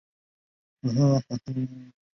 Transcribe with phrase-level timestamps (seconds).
[0.01, 1.93] 桦树液也可用做化妆品。